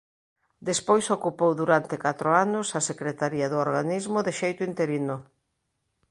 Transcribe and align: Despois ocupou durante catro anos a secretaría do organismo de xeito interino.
Despois 0.69 1.05
ocupou 1.17 1.51
durante 1.61 1.95
catro 2.05 2.29
anos 2.45 2.67
a 2.79 2.81
secretaría 2.89 3.47
do 3.49 3.57
organismo 3.67 4.19
de 4.25 4.31
xeito 4.39 4.61
interino. 4.69 5.15